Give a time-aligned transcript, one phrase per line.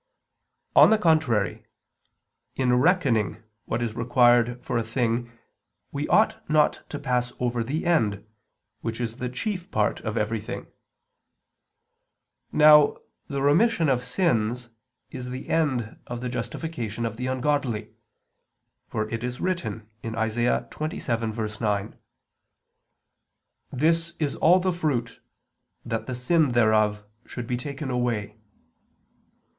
[0.75, 1.63] On the contrary,
[2.55, 5.31] In reckoning what is required for a thing
[5.91, 8.25] we ought not to pass over the end,
[8.79, 10.65] which is the chief part of everything.
[12.51, 14.71] Now the remission of sins
[15.11, 17.93] is the end of the justification of the ungodly;
[18.87, 20.67] for it is written (Isa.
[20.71, 21.93] 27:9):
[23.71, 25.21] "This is all the fruit,
[25.85, 28.35] that the sin thereof should be taken away."